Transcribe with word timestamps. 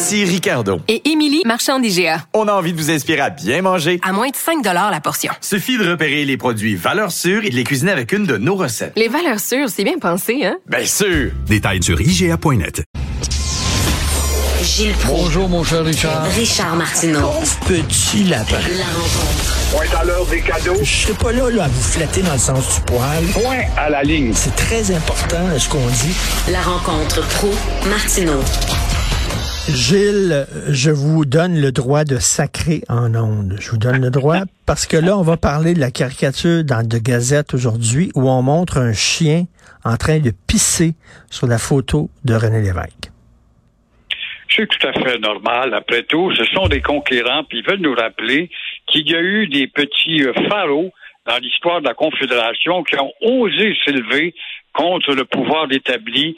Ici 0.00 0.24
Ricardo. 0.24 0.80
Et 0.86 1.10
Émilie, 1.10 1.42
marchand 1.44 1.80
d'IGA. 1.80 2.22
On 2.32 2.46
a 2.46 2.52
envie 2.52 2.72
de 2.72 2.78
vous 2.78 2.88
inspirer 2.88 3.20
à 3.20 3.30
bien 3.30 3.62
manger. 3.62 3.98
À 4.04 4.12
moins 4.12 4.28
de 4.28 4.36
5 4.36 4.64
la 4.64 5.00
portion. 5.00 5.32
Suffit 5.40 5.76
de 5.76 5.90
repérer 5.90 6.24
les 6.24 6.36
produits 6.36 6.76
valeurs 6.76 7.10
sûres 7.10 7.44
et 7.44 7.50
de 7.50 7.56
les 7.56 7.64
cuisiner 7.64 7.90
avec 7.90 8.12
une 8.12 8.24
de 8.24 8.36
nos 8.36 8.54
recettes. 8.54 8.92
Les 8.94 9.08
valeurs 9.08 9.40
sûres, 9.40 9.68
c'est 9.68 9.82
bien 9.82 9.98
pensé, 9.98 10.44
hein? 10.44 10.56
Bien 10.68 10.84
sûr! 10.84 11.32
Détails 11.48 11.82
sur 11.82 12.00
IGA.net. 12.00 12.84
Gilles 14.62 14.94
Proulx. 15.00 15.24
Bonjour, 15.24 15.48
mon 15.48 15.64
cher 15.64 15.84
Richard. 15.84 16.26
Richard 16.26 16.76
Martineau. 16.76 17.32
Petit 17.66 18.22
lapin. 18.22 18.52
La 18.52 18.84
rencontre. 18.84 19.56
Point 19.72 20.00
à 20.00 20.04
l'heure 20.04 20.26
des 20.26 20.42
cadeaux. 20.42 20.78
Je 20.80 21.06
serai 21.06 21.14
pas 21.14 21.32
là, 21.32 21.50
là 21.50 21.64
à 21.64 21.68
vous 21.68 21.82
flatter 21.82 22.22
dans 22.22 22.34
le 22.34 22.38
sens 22.38 22.76
du 22.76 22.80
poil. 22.82 23.24
Point 23.32 23.62
à 23.76 23.90
la 23.90 24.04
ligne. 24.04 24.32
C'est 24.32 24.54
très 24.54 24.92
important, 24.94 25.58
ce 25.58 25.68
qu'on 25.68 25.84
dit. 25.88 26.14
La 26.52 26.62
rencontre 26.62 27.26
pro 27.30 27.50
martineau 27.90 28.40
Gilles, 29.74 30.46
je 30.68 30.90
vous 30.90 31.26
donne 31.26 31.60
le 31.60 31.72
droit 31.72 32.04
de 32.04 32.16
sacrer 32.16 32.82
en 32.88 33.14
ondes. 33.14 33.56
Je 33.60 33.70
vous 33.70 33.76
donne 33.76 34.00
le 34.00 34.10
droit 34.10 34.42
parce 34.66 34.86
que 34.86 34.96
là, 34.96 35.16
on 35.18 35.22
va 35.22 35.36
parler 35.36 35.74
de 35.74 35.80
la 35.80 35.90
caricature 35.90 36.64
dans 36.64 36.86
De 36.86 36.98
Gazette 36.98 37.52
aujourd'hui 37.52 38.10
où 38.14 38.30
on 38.30 38.40
montre 38.40 38.78
un 38.78 38.94
chien 38.94 39.44
en 39.84 39.96
train 39.96 40.20
de 40.20 40.32
pisser 40.46 40.94
sur 41.30 41.46
la 41.46 41.58
photo 41.58 42.08
de 42.24 42.34
René 42.34 42.62
Lévesque. 42.62 43.10
C'est 44.48 44.66
tout 44.66 44.86
à 44.86 44.92
fait 44.92 45.18
normal. 45.18 45.74
Après 45.74 46.02
tout, 46.04 46.32
ce 46.34 46.44
sont 46.46 46.68
des 46.68 46.80
conquérants, 46.80 47.44
puis 47.44 47.58
ils 47.58 47.70
veulent 47.70 47.80
nous 47.80 47.94
rappeler 47.94 48.50
qu'il 48.86 49.08
y 49.10 49.14
a 49.14 49.20
eu 49.20 49.48
des 49.48 49.66
petits 49.66 50.24
euh, 50.24 50.32
pharaons 50.48 50.92
dans 51.28 51.38
l'histoire 51.38 51.80
de 51.80 51.86
la 51.86 51.94
Confédération 51.94 52.82
qui 52.82 52.96
ont 52.98 53.12
osé 53.20 53.76
s'élever 53.84 54.34
contre 54.72 55.12
le 55.12 55.24
pouvoir 55.24 55.66
établi, 55.72 56.36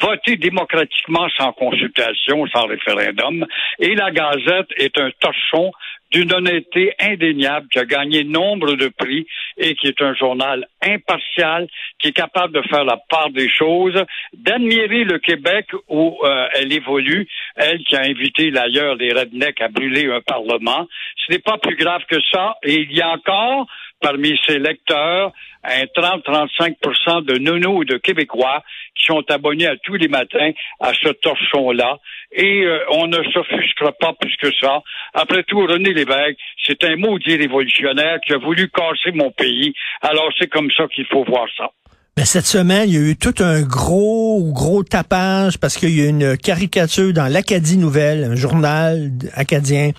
voter 0.00 0.36
démocratiquement 0.36 1.28
sans 1.38 1.52
consultation, 1.52 2.46
sans 2.48 2.66
référendum. 2.66 3.46
Et 3.78 3.94
la 3.94 4.10
Gazette 4.10 4.68
est 4.76 4.98
un 4.98 5.10
torchon 5.20 5.70
d'une 6.10 6.32
honnêteté 6.32 6.92
indéniable, 7.00 7.66
qui 7.70 7.78
a 7.78 7.84
gagné 7.84 8.24
nombre 8.24 8.74
de 8.74 8.88
prix 8.88 9.26
et 9.56 9.74
qui 9.74 9.88
est 9.88 10.00
un 10.00 10.14
journal 10.14 10.66
impartial, 10.82 11.68
qui 11.98 12.08
est 12.08 12.12
capable 12.12 12.54
de 12.54 12.62
faire 12.68 12.84
la 12.84 12.96
part 13.08 13.30
des 13.30 13.48
choses, 13.48 14.00
d'admirer 14.34 15.04
le 15.04 15.18
Québec 15.18 15.66
où 15.88 16.16
euh, 16.22 16.46
elle 16.54 16.72
évolue, 16.72 17.28
elle 17.56 17.78
qui 17.84 17.96
a 17.96 18.02
invité 18.02 18.50
d'ailleurs 18.50 18.94
les 18.94 19.12
rednecks 19.12 19.60
à 19.60 19.68
brûler 19.68 20.10
un 20.10 20.20
parlement. 20.20 20.86
Ce 21.26 21.32
n'est 21.32 21.40
pas 21.40 21.58
plus 21.58 21.76
grave 21.76 22.02
que 22.08 22.18
ça. 22.32 22.56
Et 22.62 22.82
il 22.82 22.92
y 22.92 23.00
a 23.00 23.10
encore 23.10 23.66
parmi 24.00 24.38
ses 24.46 24.58
lecteurs 24.58 25.32
un 25.66 25.84
30-35% 25.84 27.24
de 27.24 27.38
nounous 27.38 27.84
de 27.84 27.96
Québécois 27.96 28.62
qui 28.94 29.06
sont 29.06 29.24
abonnés 29.28 29.66
à 29.66 29.76
tous 29.76 29.94
les 29.94 30.08
matins 30.08 30.50
à 30.80 30.92
ce 30.94 31.08
torchon-là. 31.08 31.98
Et 32.32 32.62
euh, 32.64 32.78
on 32.92 33.06
ne 33.08 33.22
s'offusquera 33.32 33.92
pas 33.92 34.12
plus 34.20 34.34
que 34.36 34.48
ça. 34.60 34.82
Après 35.14 35.42
tout, 35.44 35.60
René 35.60 35.92
Lévesque, 35.92 36.38
c'est 36.64 36.82
un 36.84 36.96
maudit 36.96 37.36
révolutionnaire 37.36 38.20
qui 38.24 38.32
a 38.32 38.38
voulu 38.38 38.70
casser 38.70 39.12
mon 39.12 39.30
pays. 39.32 39.74
Alors 40.02 40.30
c'est 40.38 40.48
comme 40.48 40.70
ça 40.76 40.86
qu'il 40.88 41.06
faut 41.06 41.24
voir 41.24 41.46
ça. 41.56 41.70
Mais 42.18 42.24
cette 42.24 42.46
semaine, 42.46 42.88
il 42.88 42.94
y 42.94 42.96
a 42.96 43.10
eu 43.10 43.16
tout 43.16 43.34
un 43.40 43.60
gros, 43.60 44.50
gros 44.50 44.82
tapage 44.82 45.58
parce 45.58 45.76
qu'il 45.76 45.90
y 45.90 46.00
a 46.00 46.08
une 46.08 46.38
caricature 46.38 47.12
dans 47.12 47.30
l'Acadie 47.30 47.76
Nouvelle, 47.76 48.24
un 48.24 48.36
journal 48.36 49.10
acadien, 49.34 49.90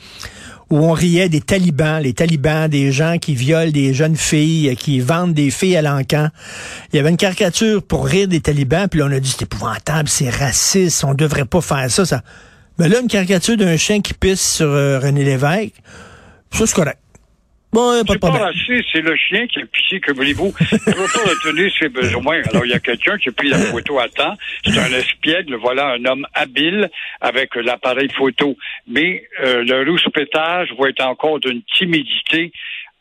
où 0.70 0.78
on 0.78 0.92
riait 0.92 1.30
des 1.30 1.42
talibans, 1.42 2.02
les 2.02 2.14
talibans, 2.14 2.68
des 2.68 2.92
gens 2.92 3.18
qui 3.18 3.36
violent 3.36 3.72
des 3.72 3.94
jeunes 3.94 4.16
filles, 4.16 4.76
qui 4.76 5.00
vendent 5.00 5.34
des 5.34 5.50
filles 5.50 5.78
à 5.78 5.82
l'encan. 5.82 6.30
Il 6.92 6.98
y 6.98 7.00
avait 7.00 7.10
une 7.10 7.18
caricature 7.18 7.82
pour 7.84 8.06
rire 8.06 8.28
des 8.28 8.42
talibans, 8.42 8.88
puis 8.88 9.00
là, 9.00 9.08
on 9.08 9.12
a 9.12 9.20
dit 9.20 9.30
c'est 9.30 9.44
épouvantable, 9.44 10.10
c'est 10.10 10.30
raciste, 10.30 11.04
on 11.04 11.14
devrait 11.14 11.46
pas 11.46 11.62
faire 11.62 11.90
ça. 11.90 12.06
ça. 12.06 12.22
Mais 12.80 12.90
là, 12.90 13.00
une 13.00 13.08
caricature 13.08 13.58
d'un 13.58 13.78
chien 13.78 14.02
qui 14.02 14.14
pisse 14.14 14.56
sur 14.56 14.68
euh, 14.68 15.00
René 15.00 15.24
Lévesque, 15.24 15.74
ça 16.52 16.68
c'est 16.68 16.76
correct. 16.76 17.00
Bon, 17.74 18.04
pas 18.06 18.14
c'est 18.14 18.20
pas 18.20 18.32
raciste, 18.32 18.86
c'est 18.92 19.02
le 19.02 19.16
chien 19.16 19.46
qui 19.48 19.60
a 19.60 19.66
pissé, 19.66 20.00
que 20.00 20.12
voulez-vous. 20.12 20.54
Il 20.72 20.94
veut 20.94 21.06
pas 21.14 21.30
retenir 21.30 21.72
ses 21.78 21.90
besoins. 21.90 22.42
Alors, 22.50 22.66
il 22.66 22.72
y 22.72 22.74
a 22.74 22.80
quelqu'un 22.80 23.18
qui 23.18 23.30
a 23.30 23.32
pris 23.32 23.50
la 23.50 23.58
photo 23.58 24.00
à 24.00 24.08
temps. 24.08 24.36
C'est 24.66 24.78
un 24.80 24.92
espiègle. 24.98 25.56
Voilà 25.56 25.88
un 25.90 26.06
homme 26.06 26.26
habile 26.34 26.90
avec 27.20 27.56
l'appareil 27.56 28.10
photo. 28.18 28.58
Mais 28.88 29.28
euh, 29.44 29.64
le 29.64 29.90
rouspétage 29.90 30.70
va 30.80 30.90
être 30.90 31.04
encore 31.06 31.40
d'une 31.40 31.62
timidité 31.78 32.52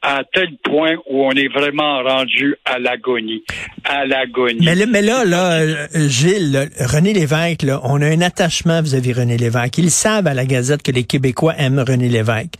à 0.06 0.22
tel 0.33 0.56
point 0.62 0.94
où 1.11 1.25
on 1.25 1.33
est 1.33 1.49
vraiment 1.49 2.00
rendu 2.05 2.55
à 2.65 2.78
l'agonie. 2.78 3.43
À 3.84 4.06
l'agonie. 4.06 4.65
Mais 4.65 4.77
là, 4.77 4.87
mais 4.87 5.03
là, 5.03 5.25
là 5.25 5.89
Gilles, 6.09 6.69
René 6.78 7.12
Lévesque, 7.12 7.62
là, 7.62 7.81
on 7.83 8.00
a 8.00 8.06
un 8.06 8.21
attachement 8.21 8.81
vis-à-vis 8.81 9.15
René 9.15 9.37
Lévesque. 9.37 9.78
Ils 9.78 9.91
savent 9.91 10.28
à 10.28 10.34
la 10.34 10.44
Gazette 10.44 10.84
que 10.84 10.93
les 10.93 11.03
Québécois 11.03 11.55
aiment 11.59 11.81
René 11.81 12.09
Lévesque. 12.09 12.55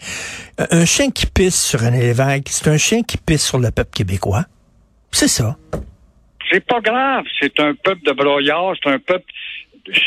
Euh, 0.61 0.67
un 0.73 0.85
chien 0.85 1.13
qui 1.13 1.27
pisse 1.27 1.69
sur 1.69 1.79
René 1.79 2.01
Lévesque, 2.01 2.49
c'est 2.49 2.69
un 2.69 2.79
chien 2.79 3.03
qui 3.05 3.17
pisse 3.17 3.47
sur 3.47 3.61
le 3.61 3.71
peuple 3.71 3.91
québécois. 3.95 4.47
C'est 5.13 5.29
ça. 5.29 5.57
C'est 6.51 6.67
pas 6.67 6.81
grave. 6.81 7.27
C'est 7.41 7.61
un 7.61 7.75
peuple 7.75 8.03
de 8.07 8.13
broyards, 8.13 8.75
c'est 8.83 8.91
un 8.91 8.99
peuple 8.99 9.33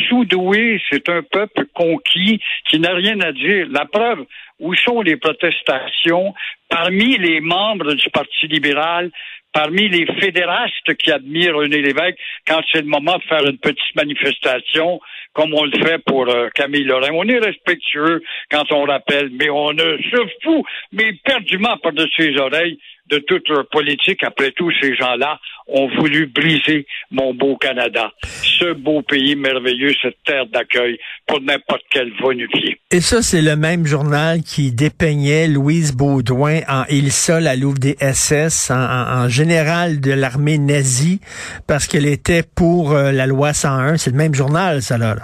sous-doué, 0.09 0.81
c'est 0.89 1.07
un 1.07 1.21
peuple 1.23 1.63
conquis 1.73 2.41
qui 2.69 2.79
n'a 2.79 2.93
rien 2.93 3.17
à 3.21 3.31
dire. 3.31 3.65
La 3.69 3.85
preuve, 3.85 4.25
où 4.59 4.75
sont 4.75 5.01
les 5.01 5.17
protestations 5.17 6.33
parmi 6.69 7.17
les 7.17 7.39
membres 7.41 7.93
du 7.93 8.09
Parti 8.09 8.47
libéral, 8.47 9.11
parmi 9.53 9.89
les 9.89 10.05
fédérastes 10.19 10.93
qui 10.97 11.11
admirent 11.11 11.55
René 11.55 11.81
Lévesque 11.81 12.19
quand 12.47 12.61
c'est 12.71 12.81
le 12.81 12.87
moment 12.87 13.17
de 13.17 13.23
faire 13.23 13.45
une 13.45 13.57
petite 13.57 13.95
manifestation 13.95 14.99
comme 15.33 15.53
on 15.53 15.63
le 15.63 15.83
fait 15.83 15.99
pour 16.05 16.27
euh, 16.27 16.49
Camille 16.53 16.83
Lorrain? 16.83 17.09
On 17.13 17.27
est 17.27 17.39
respectueux 17.39 18.21
quand 18.51 18.71
on 18.71 18.83
rappelle, 18.83 19.29
mais 19.31 19.49
on 19.49 19.69
se 19.69 20.27
fout, 20.43 20.65
mais 20.91 21.13
perdument 21.23 21.77
par-dessus 21.77 22.33
ses 22.33 22.37
oreilles 22.37 22.79
de 23.09 23.19
toute 23.19 23.47
leur 23.49 23.67
politique. 23.67 24.23
Après 24.23 24.51
tout, 24.51 24.71
ces 24.81 24.95
gens-là 24.95 25.39
ont 25.67 25.87
voulu 25.97 26.27
briser 26.27 26.85
mon 27.11 27.33
beau 27.33 27.55
Canada, 27.57 28.11
ce 28.23 28.73
beau 28.73 29.01
pays 29.01 29.35
merveilleux, 29.35 29.93
cette 30.01 30.17
terre 30.25 30.45
d'accueil 30.47 30.97
pour 31.27 31.41
n'importe 31.41 31.83
quel 31.89 32.11
va-nu-pied. 32.21 32.79
Et 32.91 33.01
ça, 33.01 33.21
c'est 33.21 33.41
le 33.41 33.55
même 33.55 33.85
journal 33.85 34.41
qui 34.41 34.71
dépeignait 34.71 35.47
Louise 35.47 35.95
Baudouin 35.95 36.61
en 36.67 36.85
Ilsa, 36.89 37.39
la 37.39 37.55
Louve 37.55 37.79
des 37.79 37.95
SS, 37.99 38.71
en, 38.71 39.29
général 39.29 40.01
de 40.01 40.11
l'armée 40.11 40.57
nazie, 40.57 41.19
parce 41.67 41.87
qu'elle 41.87 42.07
était 42.07 42.43
pour 42.43 42.93
euh, 42.93 43.11
la 43.11 43.27
loi 43.27 43.53
101. 43.53 43.97
C'est 43.97 44.11
le 44.11 44.17
même 44.17 44.33
journal, 44.33 44.81
ça, 44.81 44.97
là. 44.97 45.15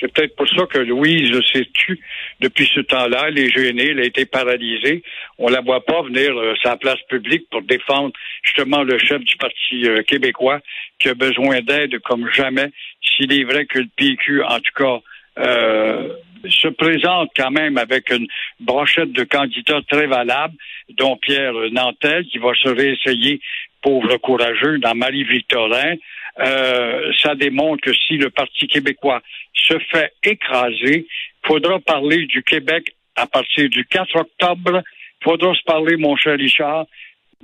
C'est 0.00 0.12
peut-être 0.12 0.36
pour 0.36 0.48
ça 0.48 0.66
que 0.66 0.78
Louise 0.78 1.32
s'est 1.52 1.68
tue 1.72 1.98
depuis 2.40 2.70
ce 2.74 2.80
temps-là. 2.80 3.26
Elle 3.28 3.38
est 3.38 3.50
gênée, 3.50 3.90
elle 3.90 4.00
a 4.00 4.04
été 4.04 4.26
paralysée. 4.26 5.02
On 5.38 5.48
la 5.48 5.60
voit 5.60 5.84
pas 5.84 6.02
venir 6.02 6.36
euh, 6.36 6.54
sa 6.62 6.76
place 6.76 7.00
publique 7.08 7.48
pour 7.50 7.62
défendre 7.62 8.12
justement 8.42 8.82
le 8.82 8.98
chef 8.98 9.20
du 9.22 9.36
Parti 9.36 9.86
euh, 9.86 10.02
québécois 10.02 10.60
qui 10.98 11.08
a 11.08 11.14
besoin 11.14 11.60
d'aide 11.60 11.98
comme 12.00 12.30
jamais. 12.32 12.70
S'il 13.02 13.32
est 13.32 13.44
vrai 13.44 13.66
que 13.66 13.78
le 13.78 13.88
PQ, 13.96 14.42
en 14.42 14.58
tout 14.58 14.72
cas, 14.76 14.98
euh, 15.38 16.08
se 16.48 16.68
présente 16.68 17.30
quand 17.36 17.50
même 17.50 17.78
avec 17.78 18.10
une 18.10 18.26
brochette 18.60 19.12
de 19.12 19.24
candidats 19.24 19.80
très 19.88 20.06
valables, 20.06 20.54
dont 20.90 21.16
Pierre 21.16 21.54
Nantel, 21.72 22.26
qui 22.26 22.38
va 22.38 22.52
se 22.54 22.68
réessayer, 22.68 23.40
pauvre 23.82 24.16
courageux, 24.18 24.78
dans 24.78 24.94
Marie-Victorin. 24.94 25.94
Euh, 26.40 27.12
ça 27.22 27.34
démontre 27.34 27.82
que 27.82 27.92
si 27.92 28.16
le 28.16 28.30
Parti 28.30 28.66
québécois 28.66 29.22
se 29.54 29.78
fait 29.90 30.12
écraser, 30.22 31.06
faudra 31.46 31.78
parler 31.80 32.26
du 32.26 32.42
Québec 32.42 32.94
à 33.16 33.26
partir 33.26 33.68
du 33.68 33.84
4 33.86 34.16
octobre. 34.16 34.82
Faudra 35.22 35.54
se 35.54 35.62
parler, 35.64 35.96
mon 35.96 36.16
cher 36.16 36.36
Richard, 36.36 36.86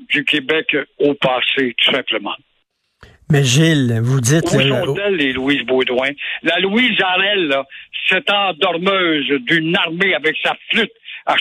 du 0.09 0.25
Québec 0.25 0.77
au 0.99 1.15
passé, 1.15 1.75
tout 1.79 1.93
simplement. 1.93 2.35
Mais 3.31 3.45
Gilles, 3.45 4.01
vous 4.03 4.21
dites... 4.21 4.45
Où 4.45 4.61
sont-elles, 4.61 5.15
les 5.15 5.33
Louise 5.33 5.63
Baudouin? 5.63 6.11
La 6.43 6.59
Louise 6.59 7.01
Arel, 7.01 7.55
cette 8.09 8.29
endormeuse 8.31 9.29
d'une 9.43 9.77
armée 9.77 10.15
avec 10.15 10.37
sa 10.43 10.57
flûte 10.71 10.91
à, 11.27 11.37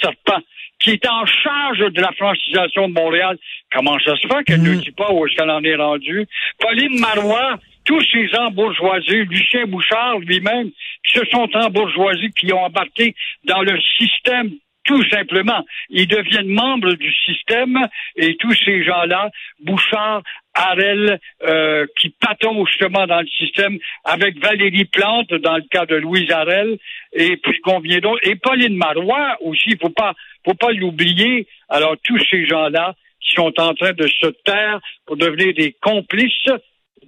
serpent, 0.00 0.40
qui 0.78 0.90
est 0.90 1.06
en 1.06 1.26
charge 1.26 1.92
de 1.92 2.00
la 2.00 2.12
francisation 2.12 2.88
de 2.88 2.94
Montréal. 2.94 3.36
Comment 3.72 3.98
ça 3.98 4.16
se 4.16 4.26
fait 4.26 4.44
qu'elle 4.44 4.62
ne 4.62 4.74
mm. 4.74 4.80
dit 4.80 4.92
pas 4.92 5.12
où 5.12 5.26
est-ce 5.26 5.36
qu'elle 5.36 5.50
en 5.50 5.62
est 5.62 5.76
rendue? 5.76 6.26
Pauline 6.60 6.98
Marois, 6.98 7.58
tous 7.88 8.04
ces 8.12 8.28
embourgeoisés, 8.36 9.24
Lucien 9.24 9.64
Bouchard 9.64 10.18
lui-même, 10.18 10.70
qui 11.06 11.18
se 11.18 11.24
sont 11.32 11.48
embourgeoisés, 11.54 12.28
qui 12.38 12.52
ont 12.52 12.62
embarqué 12.64 13.14
dans 13.44 13.62
le 13.62 13.80
système 13.98 14.50
tout 14.84 15.02
simplement. 15.10 15.64
Ils 15.88 16.06
deviennent 16.06 16.48
membres 16.48 16.92
du 16.94 17.12
système 17.24 17.78
et 18.16 18.36
tous 18.36 18.54
ces 18.64 18.84
gens-là, 18.84 19.30
Bouchard, 19.60 20.22
Harel, 20.54 21.18
euh, 21.46 21.86
qui 21.98 22.10
patont 22.10 22.66
justement 22.66 23.06
dans 23.06 23.20
le 23.20 23.26
système, 23.26 23.78
avec 24.04 24.38
Valérie 24.38 24.86
Plante, 24.86 25.32
dans 25.32 25.56
le 25.56 25.64
cas 25.70 25.86
de 25.86 25.96
Louise 25.96 26.30
Harel, 26.30 26.78
et 27.12 27.36
puis 27.38 27.58
combien 27.62 28.00
d'autres, 28.00 28.26
et 28.26 28.34
Pauline 28.34 28.76
Marois 28.76 29.36
aussi, 29.40 29.76
faut 29.80 29.90
pas, 29.90 30.14
faut 30.44 30.54
pas 30.54 30.72
l'oublier. 30.72 31.46
Alors 31.70 31.96
tous 32.02 32.18
ces 32.30 32.46
gens-là 32.46 32.94
qui 33.20 33.34
sont 33.34 33.52
en 33.58 33.74
train 33.74 33.92
de 33.92 34.06
se 34.06 34.26
taire 34.44 34.80
pour 35.06 35.16
devenir 35.16 35.54
des 35.54 35.74
complices 35.80 36.50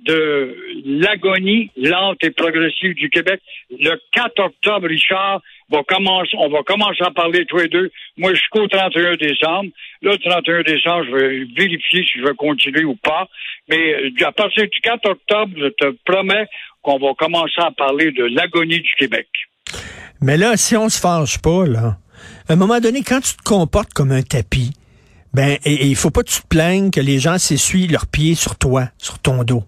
de 0.05 0.57
l'agonie 0.85 1.71
lente 1.77 2.23
et 2.23 2.31
progressive 2.31 2.95
du 2.95 3.11
Québec. 3.11 3.41
Le 3.71 4.01
4 4.13 4.41
octobre, 4.41 4.89
Richard, 4.89 5.41
on 5.71 5.77
va 6.49 6.63
commencer 6.65 7.05
à 7.05 7.11
parler 7.11 7.45
tous 7.47 7.59
les 7.59 7.69
deux. 7.69 7.91
Moi, 8.17 8.35
jusqu'au 8.35 8.67
31 8.67 9.17
décembre. 9.17 9.71
Le 10.03 10.17
31 10.17 10.63
décembre, 10.63 11.05
je 11.07 11.17
vais 11.17 11.45
vérifier 11.57 12.05
si 12.05 12.19
je 12.19 12.25
vais 12.25 12.35
continuer 12.35 12.85
ou 12.85 12.97
pas. 12.97 13.29
Mais 13.69 13.95
euh, 13.95 14.27
à 14.27 14.33
partir 14.33 14.65
du 14.65 14.81
4 14.81 15.09
octobre, 15.09 15.53
je 15.57 15.69
te 15.69 15.97
promets 16.05 16.47
qu'on 16.83 16.99
va 16.99 17.15
commencer 17.19 17.61
à 17.61 17.71
parler 17.71 18.11
de 18.13 18.25
l'agonie 18.25 18.81
du 18.81 18.95
Québec. 18.99 19.29
Mais 20.21 20.37
là, 20.37 20.57
si 20.57 20.77
on 20.77 20.89
se 20.89 20.99
fâche 20.99 21.39
pas, 21.39 21.67
là, 21.67 21.99
à 22.49 22.55
un 22.55 22.57
moment 22.57 22.81
donné, 22.81 23.03
quand 23.03 23.21
tu 23.21 23.37
te 23.37 23.43
comportes 23.43 23.93
comme 23.93 24.13
un 24.13 24.23
tapis, 24.23 24.73
ben, 25.33 25.59
il 25.65 25.95
faut 25.95 26.11
pas 26.11 26.23
que 26.23 26.31
tu 26.31 26.43
te 26.43 26.49
plaignes 26.49 26.91
que 26.91 27.01
les 27.01 27.21
gens 27.21 27.39
s'essuient 27.39 27.87
leurs 27.87 28.09
pieds 28.09 28.35
sur 28.35 28.59
toi, 28.59 28.89
sur 28.99 29.21
ton 29.21 29.45
dos 29.45 29.63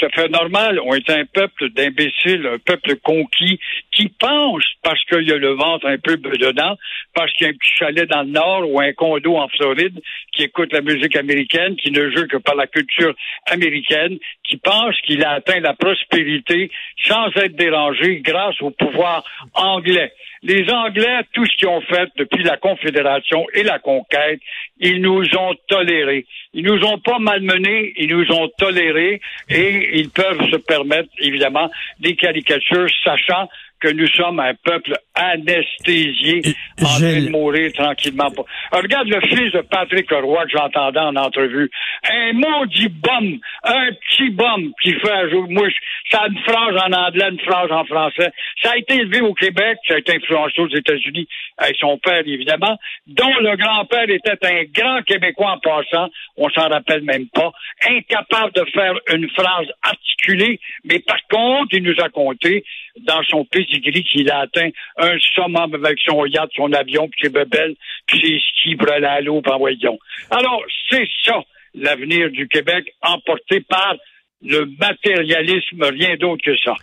tout 0.00 0.06
à 0.06 0.22
fait 0.22 0.28
normal. 0.28 0.80
On 0.84 0.94
est 0.94 1.10
un 1.10 1.24
peuple 1.26 1.70
d'imbéciles, 1.70 2.46
un 2.46 2.58
peuple 2.58 2.96
conquis, 2.96 3.58
qui 3.92 4.08
pense, 4.08 4.64
parce 4.82 5.02
qu'il 5.04 5.28
y 5.28 5.32
a 5.32 5.36
le 5.36 5.52
ventre 5.52 5.86
un 5.86 5.98
peu 5.98 6.16
dedans, 6.16 6.76
parce 7.14 7.32
qu'il 7.34 7.46
y 7.46 7.50
a 7.50 7.52
un 7.52 7.56
petit 7.56 7.74
chalet 7.78 8.08
dans 8.08 8.22
le 8.22 8.30
nord 8.30 8.70
ou 8.70 8.80
un 8.80 8.92
condo 8.92 9.36
en 9.36 9.48
Floride, 9.48 10.00
qui 10.32 10.44
écoute 10.44 10.72
la 10.72 10.80
musique 10.80 11.16
américaine, 11.16 11.76
qui 11.76 11.90
ne 11.90 12.10
joue 12.10 12.26
que 12.26 12.38
par 12.38 12.54
la 12.54 12.66
culture 12.66 13.14
américaine, 13.50 14.18
qui 14.44 14.56
pense 14.56 14.98
qu'il 15.02 15.24
a 15.24 15.32
atteint 15.32 15.60
la 15.60 15.74
prospérité 15.74 16.70
sans 17.06 17.28
être 17.36 17.56
dérangé 17.56 18.20
grâce 18.20 18.60
au 18.62 18.70
pouvoir 18.70 19.24
anglais. 19.54 20.12
Les 20.42 20.70
Anglais, 20.70 21.20
tout 21.34 21.44
ce 21.44 21.56
qu'ils 21.56 21.68
ont 21.68 21.82
fait 21.82 22.08
depuis 22.16 22.42
la 22.42 22.56
Confédération 22.56 23.44
et 23.52 23.62
la 23.62 23.78
conquête, 23.78 24.40
ils 24.78 25.00
nous 25.00 25.22
ont 25.36 25.54
tolérés. 25.68 26.24
Ils 26.54 26.64
nous 26.64 26.82
ont 26.82 26.98
pas 26.98 27.18
malmenés, 27.18 27.92
ils 27.98 28.08
nous 28.08 28.30
ont 28.32 28.48
tolérés 28.56 29.20
et 29.50 29.98
ils 29.98 30.08
peuvent 30.08 30.50
se 30.50 30.56
permettre, 30.56 31.10
évidemment, 31.18 31.70
des 31.98 32.16
caricatures, 32.16 32.88
sachant 33.04 33.48
que 33.80 33.88
nous 33.88 34.06
sommes 34.08 34.38
un 34.40 34.54
peuple 34.54 34.94
anesthésié 35.14 36.42
en 36.82 36.84
train 36.84 37.20
de 37.20 37.30
mourir 37.30 37.72
tranquillement. 37.72 38.30
regarde 38.72 39.08
le 39.08 39.20
fils 39.22 39.52
de 39.52 39.62
Patrick 39.62 40.10
Roy 40.10 40.44
que 40.44 40.50
j'entendais 40.50 41.00
en 41.00 41.16
entrevue. 41.16 41.70
Un 42.08 42.32
maudit 42.34 42.88
bum, 42.88 43.38
un 43.64 43.88
petit 43.92 44.30
bum 44.30 44.72
qui 44.82 44.92
fait 44.94 45.12
un 45.12 45.30
jour, 45.30 45.46
moi, 45.48 45.66
ça 46.10 46.22
a 46.22 46.28
une 46.28 46.38
phrase 46.38 46.76
en 46.76 46.92
anglais, 46.92 47.28
une 47.30 47.40
phrase 47.40 47.70
en 47.70 47.84
français. 47.84 48.30
Ça 48.62 48.72
a 48.72 48.76
été 48.76 48.94
élevé 48.94 49.20
au 49.20 49.34
Québec, 49.34 49.78
ça 49.86 49.94
a 49.94 49.98
été 49.98 50.16
influencé 50.16 50.60
aux 50.60 50.68
États-Unis 50.68 51.26
avec 51.58 51.76
son 51.76 51.98
père, 51.98 52.22
évidemment, 52.26 52.76
dont 53.06 53.34
le 53.40 53.56
grand-père 53.56 54.08
était 54.08 54.38
un 54.42 54.64
grand 54.64 55.02
Québécois 55.02 55.52
en 55.52 55.58
passant, 55.58 56.10
on 56.36 56.48
s'en 56.50 56.68
rappelle 56.68 57.02
même 57.02 57.28
pas, 57.28 57.52
incapable 57.88 58.52
de 58.54 58.64
faire 58.72 58.94
une 59.12 59.28
phrase 59.30 59.68
articulée, 59.82 60.60
mais 60.84 60.98
par 61.00 61.20
contre, 61.30 61.74
il 61.74 61.82
nous 61.82 62.00
a 62.00 62.08
compté 62.08 62.64
dans 63.00 63.22
son 63.24 63.44
pedigree 63.44 64.02
qu'il 64.04 64.30
a 64.30 64.40
atteint 64.40 64.70
un 64.98 65.18
summum 65.18 65.74
avec 65.74 65.98
son 66.04 66.24
yacht, 66.26 66.50
son 66.56 66.72
avion, 66.72 67.08
puis 67.08 67.22
ses 67.22 67.30
bebelles, 67.30 67.76
puis 68.06 68.20
ses 68.20 68.40
skis 68.40 68.76
pour 68.76 68.90
aller 68.90 69.06
à 69.06 69.20
l'eau, 69.20 69.42
voyons. 69.58 69.98
Alors, 70.30 70.62
c'est 70.88 71.08
ça, 71.24 71.42
l'avenir 71.74 72.30
du 72.30 72.48
Québec, 72.48 72.92
emporté 73.02 73.60
par 73.60 73.94
le 74.42 74.66
matérialisme, 74.78 75.82
rien 75.82 76.16
d'autre 76.18 76.42
que 76.44 76.56
ça. 76.64 76.74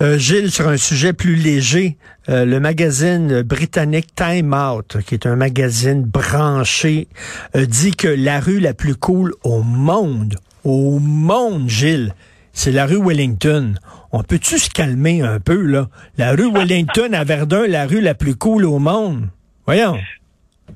Euh, 0.00 0.18
Gilles, 0.18 0.50
sur 0.50 0.68
un 0.68 0.76
sujet 0.76 1.12
plus 1.12 1.36
léger, 1.36 1.96
euh, 2.28 2.44
le 2.44 2.58
magazine 2.60 3.42
britannique 3.42 4.14
Time 4.14 4.52
Out, 4.52 4.96
qui 5.06 5.14
est 5.14 5.26
un 5.26 5.36
magazine 5.36 6.02
branché, 6.02 7.06
euh, 7.54 7.66
dit 7.66 7.94
que 7.94 8.08
la 8.08 8.40
rue 8.40 8.58
la 8.58 8.74
plus 8.74 8.96
cool 8.96 9.32
au 9.44 9.62
monde, 9.62 10.34
au 10.64 10.98
monde, 10.98 11.68
Gilles, 11.68 12.14
c'est 12.52 12.72
la 12.72 12.86
rue 12.86 13.00
Wellington. 13.00 13.74
On 14.12 14.22
peut-tu 14.22 14.58
se 14.58 14.70
calmer 14.70 15.22
un 15.22 15.40
peu, 15.40 15.60
là? 15.62 15.88
La 16.18 16.32
rue 16.32 16.50
Wellington 16.52 17.12
à 17.12 17.24
Verdun, 17.24 17.66
la 17.66 17.86
rue 17.86 18.00
la 18.00 18.14
plus 18.14 18.34
cool 18.34 18.64
au 18.64 18.78
monde. 18.78 19.28
Voyons 19.66 19.96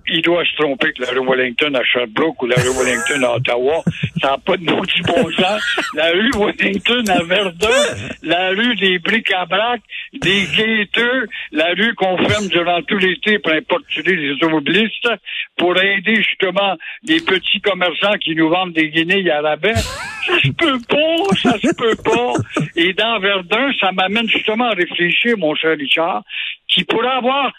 il 0.08 0.22
doit 0.22 0.44
se 0.44 0.56
tromper 0.56 0.92
que 0.92 1.02
la 1.02 1.10
rue 1.10 1.26
Wellington 1.26 1.74
à 1.74 1.84
Sherbrooke 1.84 2.42
ou 2.42 2.46
la 2.46 2.56
rue 2.56 2.70
Wellington 2.78 3.22
à 3.24 3.36
Ottawa. 3.36 3.82
Ça 4.20 4.30
n'a 4.30 4.38
pas 4.38 4.56
de 4.56 4.64
du 4.64 5.02
bon 5.02 5.30
sens. 5.32 5.62
La 5.94 6.10
rue 6.10 6.30
Wellington 6.34 7.04
à 7.08 7.22
Verdun, 7.22 7.82
la 8.22 8.48
rue 8.50 8.76
des 8.76 8.98
bric-à-brac, 8.98 9.80
des 10.12 10.44
gaiteux, 10.56 11.26
la 11.52 11.68
rue 11.74 11.94
qu'on 11.94 12.16
ferme 12.18 12.48
durant 12.48 12.82
tout 12.82 12.98
l'été 12.98 13.38
pour 13.38 13.52
importuner 13.52 14.16
les 14.16 14.32
automobilistes 14.32 15.08
pour 15.56 15.76
aider 15.80 16.16
justement 16.16 16.76
les 17.02 17.20
petits 17.20 17.60
commerçants 17.60 18.18
qui 18.20 18.34
nous 18.34 18.48
vendent 18.48 18.72
des 18.72 18.90
guinées 18.90 19.28
à 19.30 19.40
la 19.40 19.56
baie. 19.56 19.74
Ça 19.74 20.40
se 20.42 20.50
peut 20.52 20.78
pas, 20.88 21.36
ça 21.42 21.58
se 21.58 21.74
peut 21.74 21.96
pas. 22.02 22.32
Et 22.76 22.92
dans 22.92 23.18
Verdun, 23.20 23.70
ça 23.80 23.92
m'amène 23.92 24.28
justement 24.28 24.66
à 24.66 24.74
réfléchir, 24.74 25.36
mon 25.38 25.54
cher 25.54 25.76
Richard, 25.76 26.22
qui 26.68 26.84
pourrait 26.84 27.08
avoir 27.08 27.52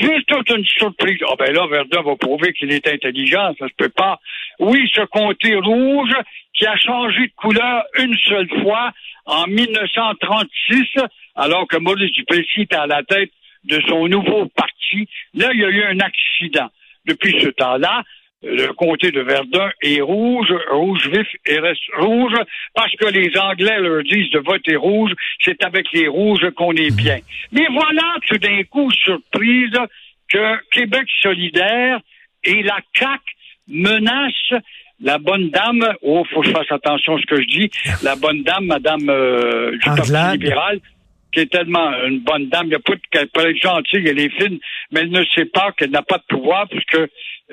juste 0.00 0.26
toute 0.26 0.50
une 0.50 0.64
surprise. 0.64 1.18
Ah 1.28 1.34
ben 1.38 1.52
là, 1.52 1.66
Verdun 1.66 2.02
va 2.02 2.16
prouver 2.16 2.52
qu'il 2.52 2.72
est 2.72 2.86
intelligent, 2.86 3.54
ça 3.58 3.68
se 3.68 3.74
peut 3.76 3.88
pas. 3.88 4.20
Oui, 4.58 4.90
ce 4.92 5.02
comté 5.06 5.56
rouge 5.56 6.14
qui 6.54 6.66
a 6.66 6.76
changé 6.76 7.26
de 7.26 7.32
couleur 7.36 7.84
une 7.98 8.16
seule 8.24 8.48
fois 8.62 8.92
en 9.26 9.46
1936, 9.46 10.84
alors 11.34 11.66
que 11.66 11.76
Maurice 11.78 12.12
Duplessis 12.12 12.62
était 12.62 12.76
à 12.76 12.86
la 12.86 13.02
tête 13.02 13.30
de 13.64 13.80
son 13.88 14.06
nouveau 14.08 14.46
parti. 14.54 15.08
Là, 15.34 15.50
il 15.52 15.60
y 15.60 15.64
a 15.64 15.68
eu 15.68 15.84
un 15.84 16.00
accident. 16.00 16.70
Depuis 17.06 17.38
ce 17.40 17.48
temps-là, 17.48 18.02
le 18.44 18.72
comté 18.72 19.10
de 19.10 19.20
Verdun 19.20 19.70
est 19.82 20.00
rouge, 20.00 20.52
rouge 20.70 21.08
vif 21.08 21.26
et 21.46 21.58
reste 21.58 21.82
rouge 21.98 22.34
parce 22.74 22.94
que 22.96 23.06
les 23.06 23.30
Anglais 23.38 23.80
leur 23.80 24.02
disent 24.02 24.30
de 24.30 24.38
voter 24.38 24.76
rouge, 24.76 25.12
c'est 25.42 25.62
avec 25.64 25.86
les 25.92 26.08
rouges 26.08 26.50
qu'on 26.56 26.72
est 26.72 26.94
bien. 26.94 27.18
Mais 27.52 27.66
voilà 27.72 28.16
tout 28.26 28.38
d'un 28.38 28.62
coup, 28.64 28.90
surprise, 28.92 29.72
que 30.28 30.56
Québec 30.70 31.06
solidaire 31.22 32.00
et 32.44 32.62
la 32.62 32.78
CAC 32.92 33.20
menacent 33.68 34.60
la 35.00 35.18
bonne 35.18 35.50
dame, 35.50 35.86
oh, 36.02 36.24
faut 36.32 36.40
que 36.40 36.48
je 36.48 36.52
fasse 36.52 36.70
attention 36.70 37.16
à 37.16 37.20
ce 37.20 37.26
que 37.26 37.40
je 37.40 37.46
dis, 37.46 37.70
la 38.02 38.16
bonne 38.16 38.42
dame, 38.42 38.66
Madame 38.66 39.08
euh, 39.08 39.72
du 39.72 39.78
Parti 39.78 40.12
libéral, 40.32 40.80
qui 41.34 41.40
est 41.40 41.52
tellement 41.52 41.90
une 42.06 42.20
bonne 42.20 42.48
dame, 42.48 42.66
il 42.66 42.68
n'y 42.70 42.74
a 42.76 42.78
pas 42.78 42.94
qu'elle 43.10 43.28
peut 43.28 43.48
être 43.48 43.60
gentille, 43.60 44.08
elle 44.08 44.20
est 44.20 44.40
fine, 44.40 44.58
mais 44.92 45.00
elle 45.00 45.10
ne 45.10 45.24
sait 45.34 45.46
pas 45.46 45.72
qu'elle 45.72 45.90
n'a 45.90 46.02
pas 46.02 46.18
de 46.18 46.24
pouvoir 46.28 46.68
puisque 46.68 46.96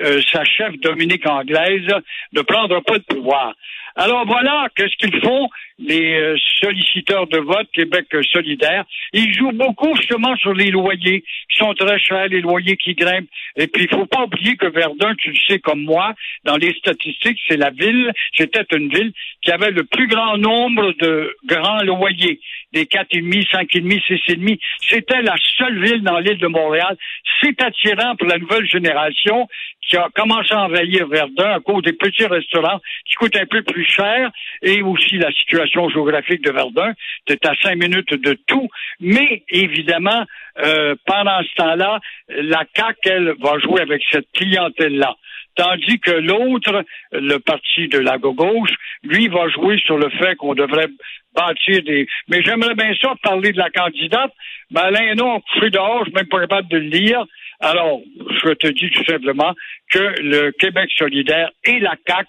euh, 0.00 0.20
sa 0.32 0.44
chef 0.44 0.78
Dominique 0.80 1.28
Anglaise 1.28 1.92
ne 2.32 2.42
prendra 2.42 2.80
pas 2.80 2.98
de 2.98 3.04
pouvoir. 3.04 3.54
Alors 3.96 4.26
voilà, 4.26 4.68
qu'est-ce 4.74 4.96
qu'ils 4.96 5.20
font, 5.20 5.48
les 5.78 6.14
euh, 6.14 6.36
solliciteurs 6.60 7.26
de 7.26 7.38
vote 7.38 7.68
Québec 7.72 8.06
solidaire? 8.32 8.84
Ils 9.12 9.32
jouent 9.34 9.52
beaucoup 9.52 9.94
justement 9.96 10.34
sur 10.36 10.54
les 10.54 10.70
loyers, 10.70 11.22
qui 11.22 11.58
sont 11.58 11.74
très 11.74 11.98
chers, 11.98 12.28
les 12.28 12.40
loyers 12.40 12.76
qui 12.76 12.94
grimpent. 12.94 13.28
Et 13.56 13.66
puis, 13.66 13.84
il 13.84 13.94
faut 13.94 14.06
pas 14.06 14.24
oublier 14.24 14.56
que 14.56 14.66
Verdun, 14.66 15.14
tu 15.16 15.30
le 15.30 15.38
sais 15.46 15.58
comme 15.58 15.82
moi, 15.82 16.14
dans 16.44 16.56
les 16.56 16.72
statistiques, 16.74 17.38
c'est 17.48 17.56
la 17.56 17.70
ville, 17.70 18.12
c'était 18.36 18.64
une 18.74 18.88
ville 18.88 19.12
qui 19.42 19.50
avait 19.50 19.70
le 19.70 19.84
plus 19.84 20.06
grand 20.06 20.38
nombre 20.38 20.92
de 21.00 21.36
grands 21.44 21.82
loyers, 21.82 22.40
des 22.72 22.86
quatre 22.86 23.14
et 23.14 23.20
demi, 23.20 23.46
cinq 23.50 23.74
et 23.74 23.80
demi, 23.80 24.00
six 24.06 24.20
et 24.28 24.36
demi. 24.36 24.58
C'était 24.88 25.22
la 25.22 25.36
seule 25.58 25.82
ville 25.82 26.02
dans 26.02 26.18
l'île 26.18 26.38
de 26.38 26.46
Montréal. 26.46 26.96
C'est 27.42 27.60
attirant 27.62 28.16
pour 28.16 28.28
la 28.28 28.38
nouvelle 28.38 28.66
génération 28.66 29.48
qui 29.92 29.98
a 29.98 30.08
commencé 30.14 30.54
à 30.54 30.62
envahir 30.62 31.06
Verdun 31.06 31.50
à 31.52 31.60
cause 31.60 31.82
des 31.82 31.92
petits 31.92 32.24
restaurants 32.24 32.80
qui 33.04 33.14
coûtent 33.16 33.36
un 33.36 33.44
peu 33.44 33.60
plus 33.60 33.84
cher 33.84 34.30
et 34.62 34.80
aussi 34.80 35.18
la 35.18 35.30
situation 35.32 35.90
géographique 35.90 36.42
de 36.42 36.50
Verdun. 36.50 36.94
C'est 37.28 37.44
à 37.44 37.54
cinq 37.56 37.76
minutes 37.76 38.14
de 38.14 38.32
tout. 38.46 38.70
Mais 39.00 39.42
évidemment, 39.50 40.24
euh, 40.64 40.94
pendant 41.04 41.42
ce 41.42 41.54
temps-là, 41.56 42.00
la 42.30 42.64
CAQ, 42.74 42.98
elle, 43.04 43.34
va 43.38 43.58
jouer 43.58 43.82
avec 43.82 44.02
cette 44.10 44.32
clientèle-là. 44.32 45.14
Tandis 45.56 46.00
que 46.00 46.12
l'autre, 46.12 46.86
le 47.12 47.36
parti 47.36 47.88
de 47.88 47.98
la 47.98 48.16
gauche, 48.16 48.72
lui, 49.02 49.28
va 49.28 49.46
jouer 49.50 49.76
sur 49.84 49.98
le 49.98 50.08
fait 50.08 50.36
qu'on 50.36 50.54
devrait 50.54 50.88
bâtir 51.34 51.82
des... 51.82 52.06
Mais 52.28 52.42
j'aimerais 52.42 52.74
bien 52.74 52.94
ça 53.02 53.14
parler 53.22 53.52
de 53.52 53.58
la 53.58 53.68
candidate. 53.68 54.32
Mais 54.70 54.80
Alain, 54.80 55.14
non, 55.16 55.42
je 55.52 55.60
suis 55.60 55.70
dehors, 55.70 55.98
je 56.00 56.04
suis 56.04 56.14
même 56.14 56.28
pas 56.28 56.40
capable 56.40 56.68
de 56.68 56.78
le 56.78 56.88
lire. 56.88 57.26
Alors, 57.62 58.00
je 58.44 58.52
te 58.54 58.66
dis 58.66 58.90
tout 58.90 59.04
simplement 59.04 59.54
que 59.92 60.20
le 60.20 60.50
Québec 60.58 60.90
solidaire 60.98 61.48
et 61.64 61.78
la 61.78 61.94
CAQ 62.06 62.28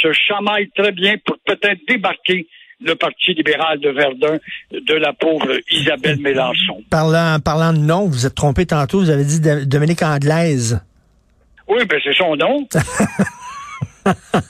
se 0.00 0.12
chamaillent 0.12 0.70
très 0.76 0.92
bien 0.92 1.16
pour 1.24 1.36
peut-être 1.44 1.80
débarquer 1.88 2.46
le 2.80 2.94
Parti 2.94 3.34
libéral 3.34 3.80
de 3.80 3.90
Verdun 3.90 4.38
de 4.72 4.94
la 4.94 5.12
pauvre 5.12 5.58
Isabelle 5.70 6.18
Mélenchon. 6.20 6.82
Parlant, 6.88 7.38
parlant 7.44 7.72
de 7.72 7.78
nom, 7.78 8.06
vous 8.06 8.26
êtes 8.26 8.34
trompé 8.34 8.64
tantôt, 8.64 9.00
vous 9.00 9.10
avez 9.10 9.24
dit 9.24 9.40
Dominique 9.66 10.02
Anglaise. 10.02 10.80
Oui, 11.68 11.84
ben 11.84 12.00
c'est 12.02 12.14
son 12.14 12.36
nom. 12.36 12.66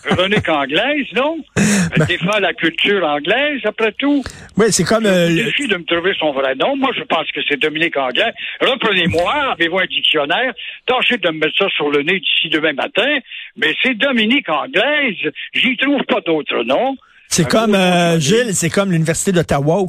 Véronique 0.08 0.48
Anglaise, 0.48 1.06
non? 1.14 1.38
Elle 1.56 2.06
défend 2.06 2.38
la 2.40 2.52
culture 2.52 3.04
anglaise, 3.04 3.60
après 3.64 3.92
tout. 3.98 4.22
Oui, 4.56 4.66
c'est 4.70 4.84
comme... 4.84 5.06
euh, 5.06 5.28
Il 5.30 5.36
le- 5.44 5.50
suffit 5.50 5.68
de 5.68 5.76
me 5.76 5.84
trouver 5.84 6.12
son 6.18 6.32
vrai 6.32 6.54
nom. 6.54 6.76
Moi, 6.76 6.90
je 6.96 7.02
pense 7.04 7.26
que 7.34 7.40
c'est 7.48 7.58
Dominique 7.60 7.96
Anglais. 7.96 8.32
Reprenez-moi, 8.60 9.52
avez-vous 9.52 9.78
un 9.78 9.86
dictionnaire? 9.86 10.52
Tâchez 10.86 11.16
de 11.18 11.28
me 11.30 11.38
mettre 11.38 11.56
ça 11.58 11.68
sur 11.70 11.90
le 11.90 12.02
nez 12.02 12.20
d'ici 12.20 12.48
demain 12.50 12.72
matin. 12.72 13.18
Mais 13.56 13.74
c'est 13.82 13.94
Dominique 13.94 14.48
Anglaise. 14.48 15.16
J'y 15.54 15.76
trouve 15.76 16.02
pas 16.04 16.20
d'autre 16.24 16.62
nom. 16.64 16.96
c'est 17.28 17.48
comme, 17.48 17.74
euh, 17.74 18.18
Gilles, 18.20 18.54
c'est 18.54 18.70
comme 18.70 18.90
l'Université 18.92 19.32
d'Ottawa. 19.32 19.80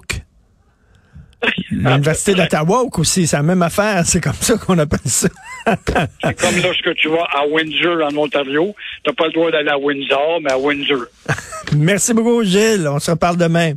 L'Université 1.72 2.34
d'Ottawa 2.34 2.84
aussi, 2.98 3.26
c'est 3.28 3.38
la 3.38 3.44
même 3.44 3.64
affaire. 3.64 4.06
C'est 4.06 4.22
comme 4.22 4.34
ça 4.34 4.58
qu'on 4.58 4.78
appelle 4.78 5.00
ça. 5.06 5.30
C'est 5.66 6.40
comme 6.40 6.56
lorsque 6.62 6.96
tu 6.96 7.10
vas 7.10 7.28
à 7.34 7.46
Windsor, 7.48 8.04
en 8.04 8.16
Ontario. 8.18 8.76
T'as 9.04 9.14
pas 9.14 9.28
le 9.28 9.34
droit 9.34 9.52
d'aller 9.52 9.70
à 9.70 9.78
Windsor, 9.78 10.40
mais 10.42 10.52
à 10.52 10.58
Windsor. 10.58 11.06
Merci 11.76 12.14
beaucoup, 12.14 12.44
Gilles. 12.44 12.88
On 12.88 13.00
se 13.00 13.12
reparle 13.12 13.38
demain. 13.38 13.74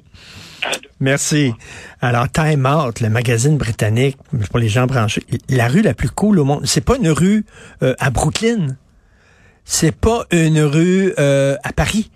Merci. 1.00 1.52
Alors, 2.00 2.30
Time 2.30 2.66
Out, 2.66 3.00
le 3.00 3.10
magazine 3.10 3.58
britannique, 3.58 4.16
pour 4.50 4.58
les 4.58 4.68
gens 4.68 4.86
branchés, 4.86 5.22
la 5.48 5.68
rue 5.68 5.82
la 5.82 5.94
plus 5.94 6.10
cool 6.10 6.38
au 6.38 6.44
monde, 6.44 6.62
c'est 6.64 6.84
pas 6.84 6.96
une 6.96 7.10
rue 7.10 7.44
euh, 7.82 7.94
à 7.98 8.10
Brooklyn. 8.10 8.76
C'est 9.64 9.94
pas 9.94 10.24
une 10.30 10.60
rue 10.60 11.12
euh, 11.18 11.56
à 11.62 11.72
Paris. 11.72 12.10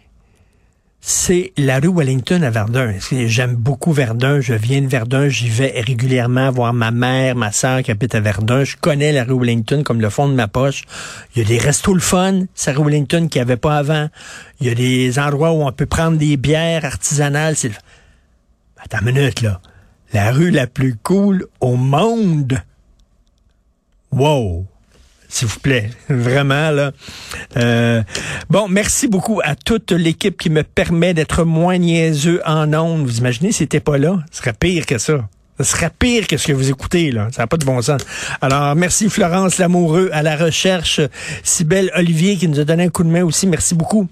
C'est 1.11 1.55
la 1.57 1.81
rue 1.81 1.91
Wellington 1.91 2.43
à 2.43 2.51
Verdun. 2.51 2.93
J'aime 3.11 3.55
beaucoup 3.55 3.95
Verdun. 3.95 4.43
Je 4.43 4.53
viens 4.53 4.83
de 4.83 4.89
Verdun. 4.89 5.31
J'y 5.31 5.49
vais 5.49 5.81
régulièrement 5.81 6.51
voir 6.51 6.75
ma 6.75 6.91
mère, 6.91 7.35
ma 7.35 7.51
sœur 7.51 7.83
qui 7.83 7.91
habite 7.91 8.15
à 8.15 8.21
Verdun. 8.21 8.63
Je 8.63 8.77
connais 8.77 9.11
la 9.11 9.25
rue 9.25 9.39
Wellington 9.39 9.85
comme 9.85 10.03
le 10.03 10.11
fond 10.11 10.29
de 10.29 10.35
ma 10.35 10.49
poche. 10.49 10.85
Il 11.35 11.41
y 11.41 11.45
a 11.47 11.49
des 11.49 11.57
restos 11.57 11.95
le 11.95 12.01
fun, 12.01 12.43
c'est 12.55 12.75
la 12.75 12.79
rue 12.79 12.85
Wellington 12.85 13.29
qu'il 13.29 13.41
n'y 13.41 13.43
avait 13.43 13.57
pas 13.57 13.79
avant. 13.79 14.11
Il 14.61 14.67
y 14.67 14.71
a 14.71 14.75
des 14.75 15.19
endroits 15.19 15.53
où 15.53 15.67
on 15.67 15.73
peut 15.73 15.87
prendre 15.87 16.19
des 16.19 16.37
bières 16.37 16.85
artisanales. 16.85 17.57
Attends 18.77 18.99
une 19.01 19.15
minute, 19.15 19.41
là. 19.41 19.63
La 20.13 20.31
rue 20.31 20.51
la 20.51 20.67
plus 20.67 20.95
cool 21.03 21.47
au 21.61 21.77
monde. 21.77 22.61
Wow. 24.13 24.67
S'il 25.29 25.47
vous 25.47 25.61
plaît. 25.61 25.91
Vraiment, 26.09 26.71
là. 26.71 26.93
Euh, 27.57 28.03
bon, 28.49 28.67
merci 28.69 29.09
beaucoup 29.09 29.41
à 29.45 29.55
toute 29.55 29.93
l'équipe 29.93 30.39
qui 30.39 30.49
me 30.49 30.63
permet 30.63 31.13
d'être 31.13 31.45
moins 31.45 31.77
niaiseux 31.77 32.41
en 32.47 32.73
ondes. 32.73 33.05
Vous 33.05 33.19
imaginez, 33.19 33.53
si 33.53 33.59
c'était 33.59 33.81
pas 33.81 33.99
là, 33.99 34.19
ce 34.33 34.39
serait 34.39 34.55
pire 34.55 34.87
que 34.87 34.97
ça. 34.97 35.29
Ce 35.59 35.65
serait 35.65 35.91
pire 35.97 36.27
que 36.27 36.37
ce 36.37 36.47
que 36.47 36.53
vous 36.53 36.71
écoutez, 36.71 37.11
là. 37.11 37.29
Ça 37.33 37.43
n'a 37.43 37.47
pas 37.47 37.57
de 37.57 37.65
bon 37.65 37.83
sens. 37.83 38.01
Alors, 38.41 38.75
merci 38.75 39.11
Florence 39.11 39.59
Lamoureux 39.59 40.09
à 40.13 40.23
la 40.23 40.37
recherche. 40.37 41.01
Sybelle 41.43 41.91
Olivier 41.95 42.37
qui 42.37 42.49
nous 42.49 42.61
a 42.61 42.65
donné 42.65 42.85
un 42.85 42.89
coup 42.89 43.05
de 43.05 43.11
main 43.11 43.25
aussi. 43.25 43.47
Merci 43.47 43.75
beaucoup. 43.75 44.09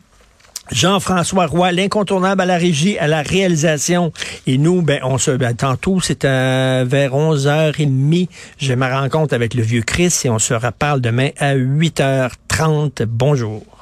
Jean-François 0.70 1.46
Roy, 1.46 1.72
l'incontournable 1.72 2.42
à 2.42 2.46
la 2.46 2.56
régie, 2.56 2.98
à 2.98 3.06
la 3.06 3.22
réalisation. 3.22 4.12
Et 4.46 4.58
nous, 4.58 4.82
ben, 4.82 5.00
on 5.04 5.18
se, 5.18 5.30
ben, 5.30 5.54
tantôt, 5.54 6.00
c'est 6.00 6.24
à 6.24 6.84
vers 6.84 7.12
11h30. 7.12 8.28
J'ai 8.58 8.76
ma 8.76 9.00
rencontre 9.00 9.34
avec 9.34 9.54
le 9.54 9.62
vieux 9.62 9.82
Chris 9.82 10.12
et 10.24 10.30
on 10.30 10.38
se 10.38 10.54
reparle 10.54 11.00
demain 11.00 11.30
à 11.38 11.54
8h30. 11.54 13.04
Bonjour. 13.06 13.75